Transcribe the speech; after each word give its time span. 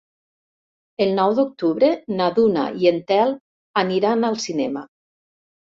El 1.05 1.13
nou 1.19 1.35
d'octubre 1.41 1.91
na 2.15 2.31
Duna 2.39 2.67
i 2.85 2.91
en 2.95 2.99
Telm 3.13 3.39
aniran 3.87 4.31
al 4.33 4.45
cinema. 4.49 4.89